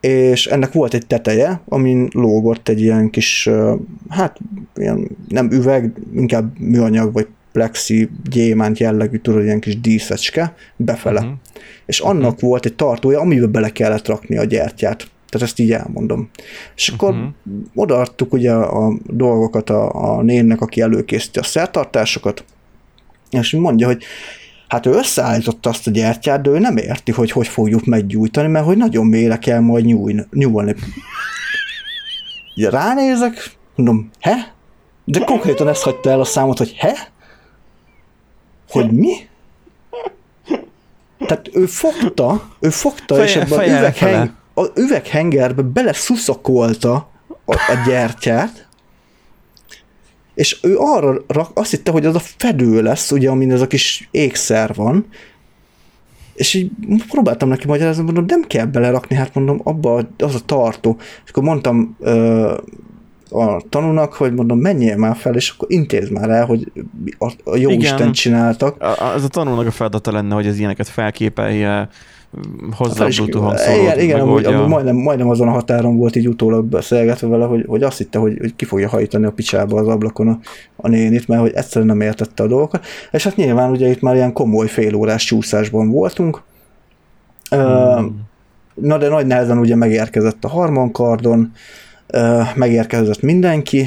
[0.00, 3.48] és ennek volt egy teteje, amin lógott egy ilyen kis,
[4.08, 4.38] hát
[4.74, 11.20] ilyen nem üveg, inkább műanyag vagy plexi, gyémánt jellegű, tudod, ilyen kis díszecske befele.
[11.20, 11.34] Uh-huh.
[11.86, 12.48] És annak uh-huh.
[12.48, 15.10] volt egy tartója, amiben bele kellett rakni a gyertyát.
[15.28, 16.30] Tehát ezt így elmondom.
[16.76, 17.28] És akkor uh-huh.
[17.74, 22.44] odaadtuk ugye a dolgokat a, a nénnek, aki előkészíti a szertartásokat,
[23.40, 24.04] és mondja, hogy
[24.68, 28.64] hát ő összeállította azt a gyertyát, de ő nem érti, hogy hogy fogjuk meggyújtani, mert
[28.64, 30.74] hogy nagyon mélyre kell majd nyújni, nyúlni.
[32.54, 34.52] Ránézek, mondom, he?
[35.04, 36.94] De konkrétan ezt hagyta el a számot, hogy he?
[38.68, 39.12] Hogy mi?
[41.18, 47.10] Tehát ő fogta, ő fogta, feje, és ebben a üvegheng, a üveghengerbe beleszuszakolta
[47.44, 48.68] a, a gyertyát,
[50.42, 53.66] és ő arra rak, azt hitte, hogy az a fedő lesz, ugye, amin ez a
[53.66, 55.06] kis ékszer van,
[56.34, 56.70] és így
[57.08, 60.96] próbáltam neki magyarázni, mondom, nem kell belerakni, hát mondom, abba az a tartó.
[61.24, 62.54] És akkor mondtam ö,
[63.30, 66.72] a tanúnak, hogy mondom, menjél már fel, és akkor intéz már el, hogy
[67.18, 67.80] a, a jó Igen.
[67.80, 68.82] Isten csináltak.
[69.14, 71.88] Az a tanulnak a feladata lenne, hogy az ilyeneket felképelje,
[72.76, 73.82] hozzá hát, Bluetooth hangszórót.
[73.82, 77.64] Igen, igen amúgy, amúgy majdnem, majdnem azon a határon volt így utólag beszélgetve vele, hogy,
[77.66, 80.38] hogy azt hitte, hogy, hogy ki fogja hajtani a picsába az ablakon a,
[80.76, 82.84] a nénit, mert hogy egyszerűen nem értette a dolgokat.
[83.10, 86.42] És hát nyilván ugye itt már ilyen komoly félórás csúszásban voltunk.
[87.48, 88.30] Hmm.
[88.74, 91.52] Na de nagy nehezen ugye megérkezett a harmankardon,
[92.54, 93.86] megérkezett mindenki,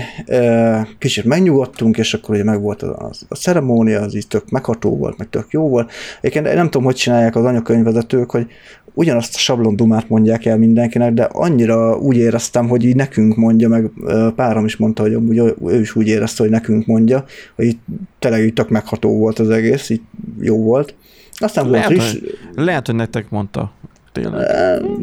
[0.99, 5.17] kicsit megnyugodtunk, és akkor ugye meg volt a, a ceremónia, az így tök megható volt,
[5.17, 5.91] meg tök jó volt.
[6.21, 8.47] Egyébként nem tudom, hogy csinálják az anyakönyvvezetők, hogy
[8.93, 13.91] ugyanazt a sablondumát mondják el mindenkinek, de annyira úgy éreztem, hogy így nekünk mondja, meg
[14.35, 17.25] párom is mondta, hogy amúgy ő is úgy érezte, hogy nekünk mondja,
[17.55, 17.79] hogy itt
[18.19, 20.01] tényleg így tök megható volt az egész, így
[20.39, 20.95] jó volt.
[21.37, 23.73] Aztán lehet, volt hogy, lehet, hogy nektek mondta.
[24.11, 24.47] Tényleg.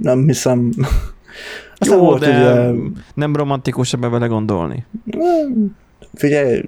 [0.03, 0.71] Nem hiszem.
[1.83, 2.81] Aztán Jó, volt, de ugye,
[3.15, 4.85] nem romantikus ebbe vele gondolni.
[6.15, 6.63] Figyelj,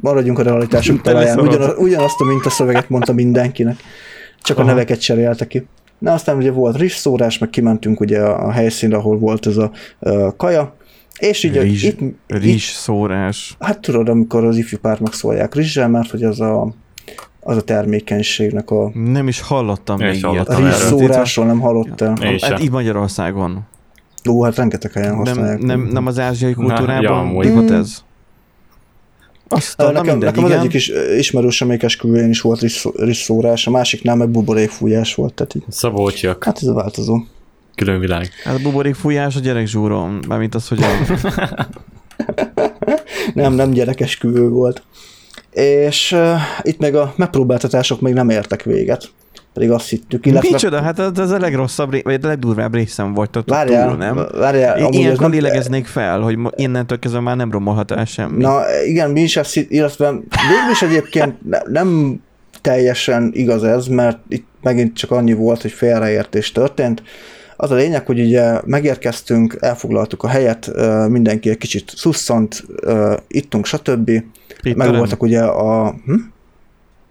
[0.00, 1.40] maradjunk a realitások talaján.
[1.40, 3.76] Ugyan, ugyanazt a szöveget mondta mindenkinek.
[4.42, 4.66] Csak Aha.
[4.66, 5.66] a neveket cserélte ki.
[5.98, 10.36] Na aztán ugye volt rizsszórás, meg kimentünk ugye a helyszínre, ahol volt ez a, a
[10.36, 10.76] kaja,
[11.18, 13.56] és így Rizs, itt, rizs szórás.
[13.60, 16.74] Hát tudod, amikor az ifjú párt megszólják rizssel, mert hogy az a,
[17.40, 18.90] az a termékenységnek a...
[18.94, 20.48] Nem is hallottam még ilyet.
[20.48, 22.16] A rizsszórásról nem hallottál?
[22.40, 23.66] Hát így Magyarországon.
[24.28, 25.58] Ó, hát rengeteg helyen Nem, használják.
[25.62, 27.46] nem, nem az ázsiai ja, kultúrában amúgy.
[27.46, 28.02] divat ez?
[29.48, 30.60] Azt nekem, mindegy, nekem az igen.
[30.60, 35.54] egyik is ismerősöm még esküvőjén is volt rizsz- rizsszórás, a másiknál meg buborékfújás volt, tehát
[35.54, 37.18] így, Szabolcsiak, hát ez a változó.
[37.74, 38.28] külön világ.
[38.44, 40.78] Hát a buborék fújás a gyerek zsúrom, mármint az, hogy.
[43.34, 44.82] Nem, nem gyerekesküvő volt.
[45.50, 49.10] És uh, itt meg a megpróbáltatások még nem értek véget.
[49.58, 50.48] Pedig azt hittük, illetve...
[50.50, 54.26] Micsoda, hát ez ez a legrosszabb, vagy a legdurvább részem vagytok Várjál, túl, nem?
[54.38, 58.42] várjál, Én ilyenkor nem, lélegeznék fel, hogy innentől kezdve már nem romolhat el semmi.
[58.42, 62.20] Na igen, mi is ezt, hitt- illetve végül is egyébként ne, nem
[62.60, 67.02] teljesen igaz ez, mert itt megint csak annyi volt, hogy félreértés történt.
[67.56, 70.70] Az a lényeg, hogy ugye megérkeztünk, elfoglaltuk a helyet,
[71.08, 72.64] mindenki egy kicsit szusszant,
[73.28, 74.10] ittunk, stb.
[74.10, 74.24] Meg
[74.62, 74.96] Étterem?
[74.96, 76.14] voltak ugye a hm?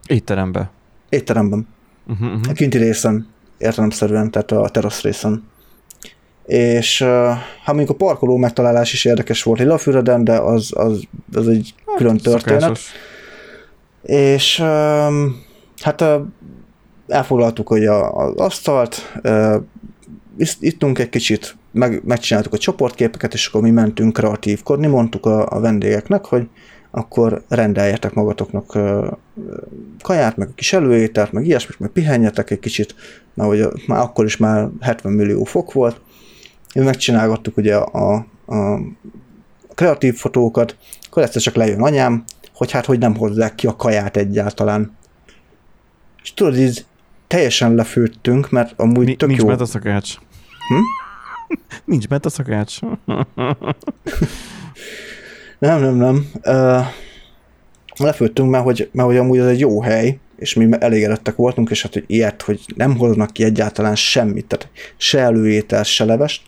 [0.08, 0.70] Étterembe.
[1.10, 1.68] étteremben,
[2.08, 2.50] Uh-huh, uh-huh.
[2.50, 5.44] a kinti részen, értelemszerűen, tehát a terasz részen.
[6.46, 7.10] És uh,
[7.64, 12.18] hát mondjuk a parkoló megtalálás is érdekes volt Lillafüreden, de az, az, az egy külön
[12.18, 12.62] történet.
[12.62, 12.92] Szokásos.
[14.02, 15.44] És um,
[15.82, 16.22] hát uh,
[17.08, 19.56] elfoglaltuk hogy a, az asztalt, uh,
[20.60, 25.60] ittunk egy kicsit, meg, megcsináltuk a csoportképeket, és akkor mi mentünk kreatívkodni, mondtuk a, a
[25.60, 26.48] vendégeknek, hogy
[26.98, 28.78] akkor rendeljetek magatoknak
[30.02, 32.96] kaját, meg a kis előételt, meg ilyesmit, meg pihenjetek egy kicsit,
[33.34, 36.02] mert a, már akkor is már 70 millió fok volt.
[36.76, 38.80] Mi megcsinálgattuk ugye a, a, a
[39.76, 44.18] kreatív fotókat, akkor egyszer csak lejön anyám, hogy hát hogy nem hozzák ki a kaját
[44.18, 44.98] egyáltalán.
[46.24, 46.86] És tudod, így
[47.28, 49.48] teljesen lefőttünk, mert amúgy Ni- tök nincs jó.
[49.48, 50.16] bent a szakács.
[50.68, 51.56] Hm?
[51.92, 52.80] Nincs bent a szakács.
[55.60, 56.30] Nem, nem, nem.
[56.44, 56.86] Uh,
[57.98, 61.82] lefőttünk, mert hogy, mert hogy amúgy ez egy jó hely, és mi elégedettek voltunk, és
[61.82, 66.42] hát hogy ilyet, hogy nem hoznak ki egyáltalán semmit, tehát se előétel, se levest,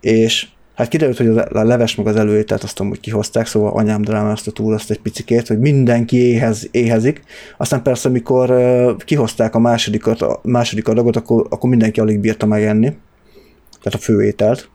[0.00, 4.02] és hát kiderült, hogy az- a leves meg az előételt azt amúgy kihozták, szóval anyám
[4.02, 7.22] drámázta túl azt egy picikét, hogy mindenki éhez, éhezik.
[7.56, 12.46] Aztán persze, amikor uh, kihozták a másodikat, a második adagot, akkor, akkor mindenki alig bírta
[12.46, 12.96] megenni,
[13.82, 14.68] tehát a főételt,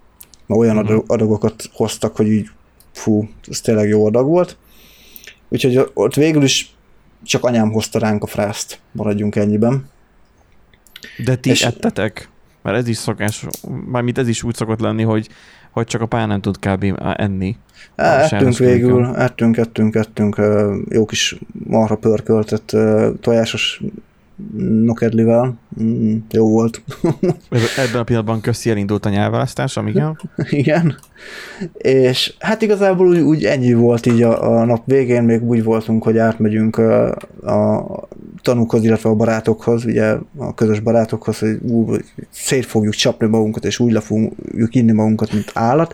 [0.48, 2.50] mert olyan adag, adagokat hoztak, hogy így
[2.96, 4.58] fú, ez tényleg jó adag volt.
[5.50, 6.76] Úgyhogy ott végül is
[7.24, 9.90] csak anyám hozta ránk a frászt, maradjunk ennyiben.
[11.26, 12.30] De ti És- ettetek?
[12.62, 13.46] Mert ez is szokás,
[13.86, 15.30] mármint ez is úgy szokott lenni, hogy,
[15.72, 16.94] hogy csak a pár nem tud kb.
[17.16, 17.58] enni.
[17.96, 20.42] Á, ettünk végül, ettünk, ettünk, ettünk
[20.90, 22.76] jó kis marha pörköltet
[23.22, 23.82] tojásos
[24.84, 25.58] nokedlivel.
[25.82, 26.82] Mm, jó volt.
[27.78, 30.20] Ebben a pillanatban köszi elindult a nyelvválasztás, igen.
[30.50, 30.96] Igen.
[31.78, 36.04] És hát igazából úgy, úgy ennyi volt így a, a nap végén, még úgy voltunk,
[36.04, 37.86] hogy átmegyünk a, a
[38.42, 41.96] tanúkhoz, illetve a barátokhoz, ugye a közös barátokhoz, hogy ú,
[42.30, 45.94] szét fogjuk csapni magunkat, és úgy le fogjuk inni magunkat, mint állat.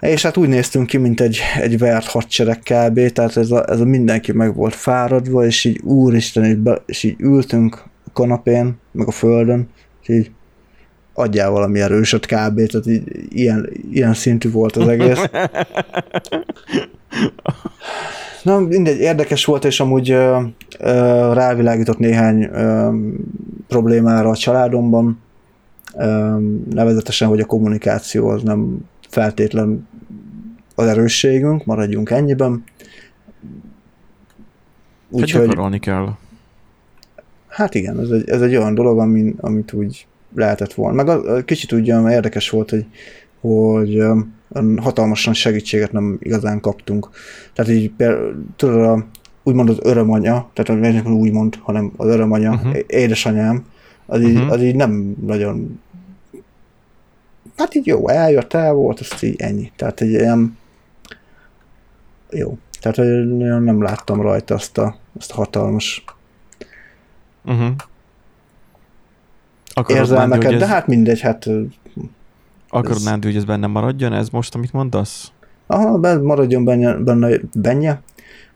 [0.00, 3.12] És hát úgy néztünk ki, mint egy, egy vert hadsereg kb.
[3.12, 7.02] Tehát ez a, ez a mindenki meg volt fáradva, és így úristen, így be, és
[7.02, 9.68] így ültünk a kanapén, meg a földön,
[10.02, 10.30] és így
[11.18, 12.66] adjál valami erősöt kb.
[12.66, 15.20] Tehát így, ilyen, ilyen szintű volt az egész.
[18.42, 20.40] Na, mindegy, érdekes volt, és amúgy ö,
[20.78, 22.92] ö, rávilágított néhány ö,
[23.68, 25.20] problémára a családomban,
[25.96, 26.38] ö,
[26.70, 28.78] nevezetesen, hogy a kommunikáció az nem
[29.08, 29.88] feltétlen
[30.74, 32.64] az erősségünk, maradjunk ennyiben.
[35.10, 36.08] Úgyhogy Úgyhogy, gyakorolni kell.
[37.48, 41.02] hát igen, ez egy, ez egy olyan dolog, ami, amit úgy lehetett volna.
[41.02, 42.86] Meg a, a kicsit úgy érdekes volt, hogy,
[43.40, 44.02] hogy
[44.76, 47.08] hatalmasan segítséget nem igazán kaptunk.
[47.52, 47.92] Tehát így
[48.56, 49.06] tudod, a,
[49.42, 52.78] úgymond az örömanya, tehát nem úgymond, hanem az örömanya, uh-huh.
[52.86, 53.64] édesanyám,
[54.06, 54.52] az így, uh-huh.
[54.52, 55.80] az így nem nagyon
[57.56, 59.72] hát így jó, eljött, el volt, azt így ennyi.
[59.76, 60.58] Tehát egy ilyen
[62.30, 62.58] jó.
[62.80, 63.26] Tehát hogy
[63.62, 66.04] nem láttam rajta azt a, azt a hatalmas
[67.44, 67.74] Uh-huh.
[69.78, 71.46] Akarod, érzelmeket, hogy de ez, hát mindegy, hát
[72.68, 75.32] akarod ez- Nándi, hogy ez benne maradjon, ez most, amit mondasz?
[75.66, 78.00] aha, maradjon benne, benne, benne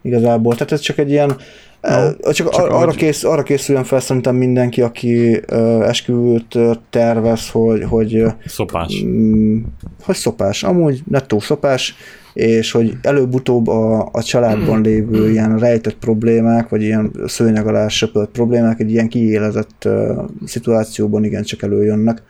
[0.02, 0.52] igazából.
[0.52, 1.36] Tehát ez csak egy ilyen
[1.82, 6.58] No, csak, csak arra, kész, arra készüljön fel szerintem mindenki, aki uh, esküvőt
[6.90, 9.02] tervez, hogy, hogy szopás.
[9.02, 11.94] Um, hogy szopás, amúgy nettó szopás,
[12.32, 18.30] és hogy előbb-utóbb a, a családban lévő ilyen rejtett problémák, vagy ilyen szőnyeg alá söpölt
[18.30, 22.22] problémák egy ilyen kiélezett uh, szituációban igencsak előjönnek.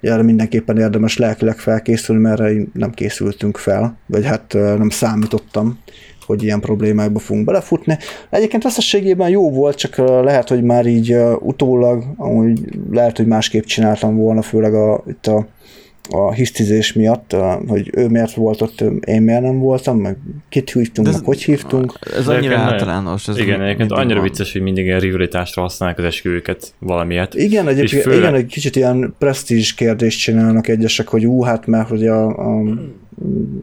[0.00, 5.78] Erre mindenképpen érdemes lelkileg felkészülni, mert erre nem készültünk fel, vagy hát uh, nem számítottam
[6.26, 7.96] hogy ilyen problémákba fogunk belefutni.
[8.30, 12.60] Egyébként összességében jó volt, csak lehet, hogy már így utólag, amúgy
[12.90, 15.46] lehet, hogy másképp csináltam volna, főleg a, itt a
[16.10, 17.36] a hisztizés miatt,
[17.66, 20.16] hogy ő miért volt ott, én miért nem voltam, meg
[20.48, 21.98] kit hívtunk, meg hogy hívtunk.
[22.16, 23.28] Ez annyira általános.
[23.28, 24.28] Ez igen, egyébként annyira van.
[24.28, 27.34] vicces, hogy mindig ilyen rivalitásra használják az esküvőket valamiért.
[27.34, 28.16] Igen, egyébként, főle...
[28.16, 32.62] igen, egy kicsit ilyen presztízs kérdést csinálnak egyesek, hogy ú, hát mert hogy a, a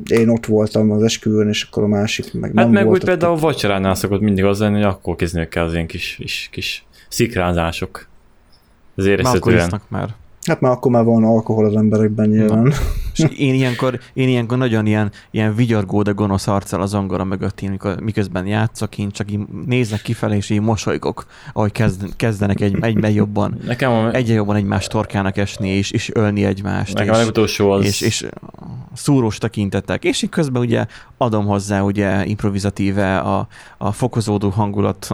[0.06, 2.98] én ott voltam az esküvőn, és akkor a másik meg hát nem meg volt.
[2.98, 6.16] úgy például a vacsoránál szokott mindig az lenni, hogy akkor kezdődnek kell az ilyen kis,
[6.20, 8.08] kis, kis szikrázások.
[8.96, 9.82] Az érezhetően.
[9.88, 10.16] már.
[10.44, 12.64] Hát már akkor már van alkohol az emberekben nyilván.
[12.64, 12.76] Na.
[13.14, 17.62] És én ilyenkor, én ilyenkor nagyon ilyen, ilyen vigyargó, de gonosz arccal az angora mögött
[17.62, 22.62] én, mikor, miközben játszok, én csak így nézek kifelé, és így mosolygok, ahogy kezd, kezdenek
[22.62, 24.14] egy, egyben jobban, Nekem a...
[24.14, 26.94] egyre jobban egymás torkának esni, és, és ölni egymást.
[26.94, 27.86] Nekem és, a legutolsó az...
[27.86, 28.26] És, és
[28.94, 30.86] szúrós tekintetek, és így közben ugye
[31.18, 35.08] adom hozzá ugye improvizatíve a, a fokozódó hangulat.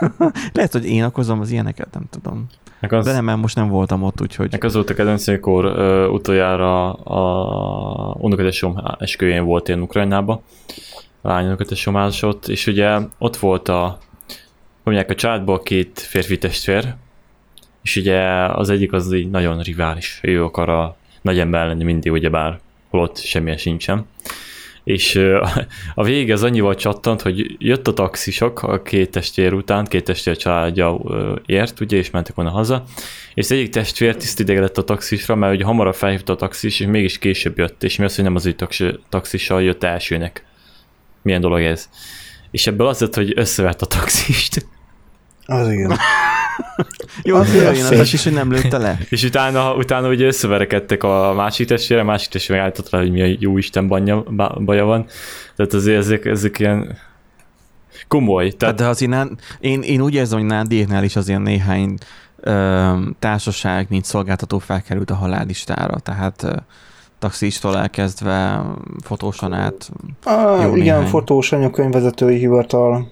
[0.52, 2.46] Lehet, hogy én okozom az ilyeneket, nem tudom.
[2.80, 4.50] Az, De nem, mert most nem voltam ott, úgyhogy...
[4.50, 5.64] Nekem az volt a kedvenc, amikor
[6.10, 10.42] utoljára a unokatesom esküvőjén volt én Ukrajnába,
[11.20, 13.98] a lány unokatesom ott, és ugye ott volt a,
[14.82, 16.94] mondják a családból két férfi testvér,
[17.82, 22.12] és ugye az egyik az így nagyon rivális, ő akar a nagy ember lenni mindig,
[22.12, 22.60] ugyebár
[22.90, 24.06] holott semmilyen sincsen
[24.86, 25.20] és
[25.94, 30.36] a vége az annyival csattant, hogy jött a taxisok a két testvér után, két testvér
[30.36, 31.00] családja
[31.46, 32.84] ért, ugye, és mentek volna haza,
[33.34, 36.86] és az egyik testvér tisztideg lett a taxisra, mert ugye hamarabb felhívta a taxis, és
[36.86, 38.56] mégis később jött, és mi az, hogy nem az ő
[39.08, 40.44] taxissal jött elsőnek.
[41.22, 41.88] Milyen dolog ez?
[42.50, 44.66] És ebből az lett, hogy összevert a taxist.
[45.46, 45.96] Az igen.
[47.22, 47.54] Jó, az
[47.90, 48.98] az is, hogy nem lőtte le.
[49.08, 53.22] És utána, utána ugye összeverekedtek a másik testvére, a másik testvére állított rá, hogy mi
[53.22, 54.24] a jó Isten banja,
[54.64, 55.06] baja van.
[55.56, 56.98] Tehát azért ezek, ezek ilyen
[58.08, 58.50] komoly.
[58.50, 58.76] Tehát...
[58.76, 61.98] De az én, én, én úgy érzem, hogy Nádiéknál is az ilyen néhány
[62.40, 66.52] ö, társaság, mint szolgáltató felkerült a halállistára, tehát ö,
[67.18, 68.62] taxistól elkezdve
[69.04, 69.90] fotósan át.
[70.24, 71.06] Jó igen, néhány.
[71.06, 73.08] fotós anyakönyvvezetői hivatal.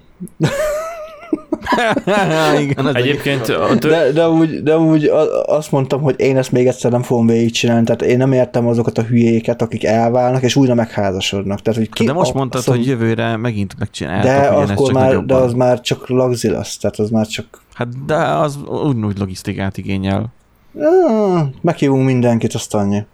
[2.60, 3.88] Igen, az Egyébként a tő...
[3.88, 5.10] de, de, úgy, de úgy
[5.46, 8.98] azt mondtam, hogy én ezt még egyszer nem fogom végigcsinálni, tehát én nem értem azokat
[8.98, 11.60] a hülyéket, akik elválnak, és újra megházasodnak.
[11.62, 15.34] Tehát, hogy ki, de most mondtad, azt, hogy jövőre megint megcsináltak, de, akkor már, de
[15.34, 17.62] az már csak lagzi lesz, tehát az már csak...
[17.74, 20.32] Hát de az úgy logisztikát igényel.
[20.78, 23.04] Ja, meghívunk mindenkit, azt annyi.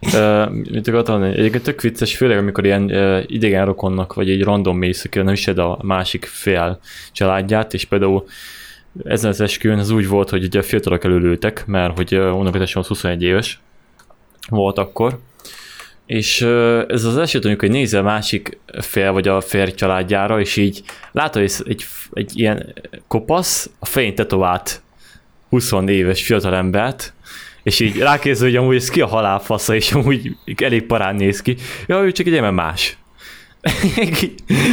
[0.00, 1.38] Uh, mit akartam mondani?
[1.38, 5.58] Egyébként tök vicces, főleg amikor ilyen uh, idegen rokonnak, vagy egy random mész, nem ised
[5.58, 6.78] a másik fél
[7.12, 8.26] családját, és például
[9.04, 12.82] ezen az esküvőn az úgy volt, hogy ugye a fiatalok előlőtek, mert hogy uh, unokatesom
[12.82, 13.60] az 21 éves
[14.48, 15.18] volt akkor,
[16.06, 20.56] és uh, ez az eset, amikor nézel a másik fél, vagy a férj családjára, és
[20.56, 22.74] így látod egy, egy, egy ilyen
[23.08, 24.82] kopasz, a fején tetovált
[25.48, 27.14] 20 éves fiatalembert,
[27.66, 31.56] és így rákérdez, hogy amúgy ez ki a halálfasza, és amúgy elég parán néz ki.
[31.86, 32.98] Ja, ő csak egy más.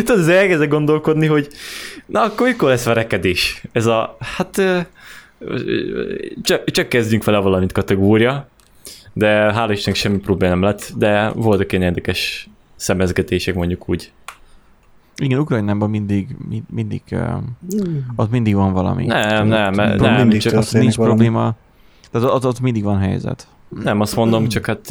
[0.05, 1.47] Tudod, az elkezdek gondolkodni, hogy
[2.05, 3.63] na akkor mikor lesz verekedés?
[3.71, 4.61] Ez a, hát
[6.41, 8.49] csak, csak kezdjünk vele valamit kategória,
[9.13, 14.11] de hál' Istennek semmi probléma nem lett, de voltak ilyen érdekes szemezgetések mondjuk úgy.
[15.15, 16.35] Igen, Ukrajnában mindig,
[16.69, 17.33] mindig, uh,
[18.15, 19.05] ott mindig van valami.
[19.05, 21.15] Nem, nem, nem, nem mindig csak az nincs valami.
[21.15, 21.55] probléma.
[22.13, 23.47] Tehát ott, ott mindig van helyzet.
[23.83, 24.89] Nem, azt mondom, csak hát,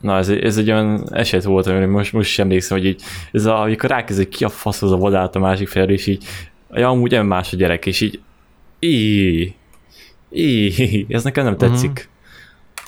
[0.00, 3.02] na ez, ez egy olyan eset volt, amire most, most sem emlékszem, hogy így,
[3.32, 6.24] ez a, amikor rákezdek ki a fasz az a vadát a másik fel, és így,
[6.70, 8.00] ja, amúgy nem más a gyerek, és
[8.78, 9.54] így,
[10.30, 11.90] így, ez nekem nem tetszik.
[11.90, 12.04] Uh-huh.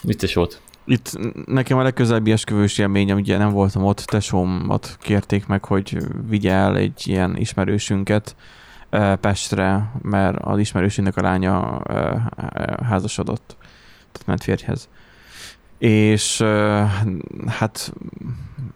[0.03, 0.61] Vicces volt.
[0.85, 5.97] Itt nekem a legközelebbi esküvős élményem, ugye nem voltam ott, tesómat kérték meg, hogy
[6.29, 8.37] vigye el egy ilyen ismerősünket,
[9.21, 11.83] Pestre, mert az ismerősének a lánya
[12.83, 13.57] házasodott
[14.27, 14.89] ment férjhez.
[15.79, 16.43] És
[17.47, 17.93] hát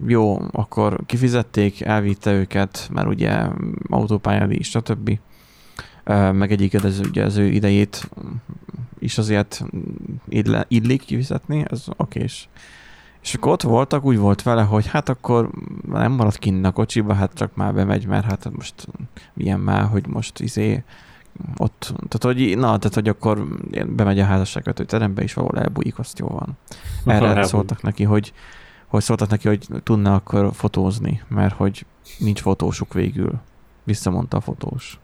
[0.07, 3.47] jó, akkor kifizették, elvitte őket, mert ugye
[3.89, 5.19] autópályádi, stb.
[6.33, 8.11] Meg egyik az, ugye az ő idejét
[8.99, 9.65] is azért
[10.69, 12.49] illik kifizetni, ez okés.
[13.23, 15.51] És akkor ott voltak, úgy volt vele, hogy hát akkor
[15.89, 18.89] nem maradt kinn a kocsiba, hát csak már bemegy, mert hát most
[19.35, 20.85] milyen már, hogy most izé
[21.57, 23.47] ott, tehát hogy, na, tehát hogy akkor
[23.87, 26.59] bemegy a házasságkötő terembe, és valahol elbújik, azt jó van.
[27.05, 27.47] Erre Elbújik.
[27.47, 28.33] szóltak neki, hogy,
[28.87, 31.87] hogy szóltak neki, hogy tudna akkor fotózni, mert hogy
[32.19, 33.41] nincs fotósuk végül.
[33.85, 35.01] Visszamondta a fotós.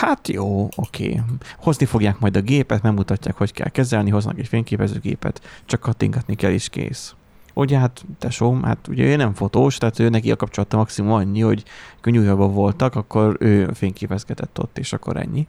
[0.00, 1.22] Hát jó, oké.
[1.58, 6.52] Hozni fogják majd a gépet, megmutatják, hogy kell kezelni, hoznak egy fényképezőgépet, csak kattingatni kell
[6.52, 7.14] is kész.
[7.54, 11.40] Ugye hát tesóm, hát ugye ő nem fotós, tehát ő neki a kapcsolata maximum annyi,
[11.40, 11.64] hogy
[12.02, 15.46] New voltak, akkor ő fényképezgetett ott, és akkor ennyi.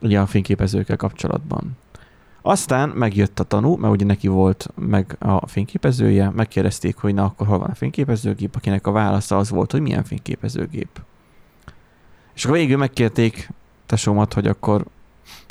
[0.00, 1.76] Ugye a fényképezőkkel kapcsolatban.
[2.42, 7.46] Aztán megjött a tanú, mert ugye neki volt meg a fényképezője, megkérdezték, hogy na akkor
[7.46, 11.00] hol van a fényképezőgép, akinek a válasza az volt, hogy milyen fényképezőgép.
[12.34, 13.50] És akkor végül megkérték
[13.86, 14.84] tesómat, hogy akkor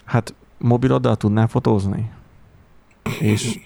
[0.06, 2.12] hát mobiloddal tudnál fotózni?
[3.20, 3.60] És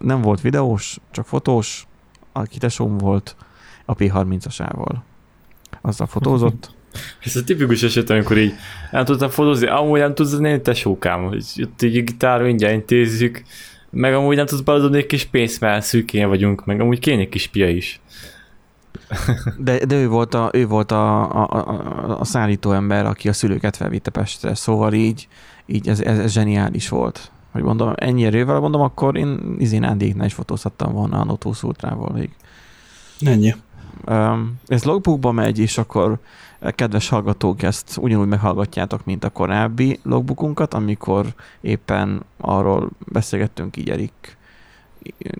[0.00, 1.86] nem volt videós, csak fotós,
[2.32, 3.36] aki tesóm volt
[3.84, 4.94] a P30-asával.
[5.80, 6.70] Azzal fotózott.
[7.24, 8.54] Ez a tipikus eset, amikor így
[8.90, 13.42] nem tudtam fotózni, amúgy nem tudsz nem tesókám, hogy jött egy gitár, mindjárt intézzük,
[13.90, 17.28] meg amúgy nem tudsz beadni egy kis pénzt, mert szűkén vagyunk, meg amúgy kéne egy
[17.28, 18.00] kis pia is.
[19.58, 23.32] De, de ő volt, a, ő volt a, a, a, a szállító ember, aki a
[23.32, 25.28] szülőket felvitte Pestre, szóval így,
[25.66, 27.30] így ez, ez, ez zseniális volt.
[27.50, 32.12] Hogy mondom, ennyi erővel mondom, akkor én izén Andéknál is fotózhattam volna a Notus Ultrával
[32.12, 32.30] még.
[33.20, 33.54] Ennyi.
[34.66, 36.18] Ez logbookba megy, és akkor
[36.60, 41.26] kedves hallgatók, ezt ugyanúgy meghallgatjátok, mint a korábbi logbookunkat, amikor
[41.60, 44.38] éppen arról beszélgettünk így Erik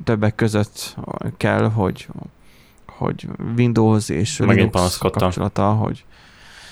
[0.05, 0.97] többek között
[1.37, 2.09] kell, hogy
[2.87, 6.05] hogy Windows és Megint Linux kapcsolata, hogy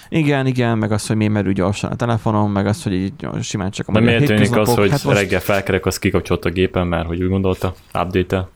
[0.09, 3.71] igen, igen, meg az, hogy miért merül gyorsan a telefonon, meg az, hogy így simán
[3.71, 6.87] csak a De miért tűnik az, hogy hát most, reggel felkerek, az kikapcsolt a gépen,
[6.87, 8.49] mert hogy úgy gondolta, update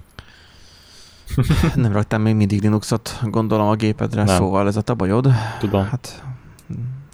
[1.74, 4.36] Nem raktál még mindig Linuxot, gondolom a gépedre, Nem.
[4.36, 5.28] szóval ez a te bajod.
[5.58, 5.84] tudom.
[5.84, 6.22] Hát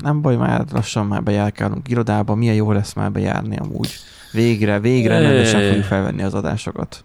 [0.03, 3.95] nem baj, már lassan már bejárkálunk irodába, milyen jó lesz már bejárni amúgy.
[4.33, 5.27] Végre, végre Jé.
[5.27, 7.05] rendesen fogjuk felvenni az adásokat.